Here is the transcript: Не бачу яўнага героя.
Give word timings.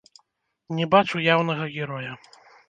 Не 0.79 0.87
бачу 0.93 1.21
яўнага 1.27 1.69
героя. 1.77 2.11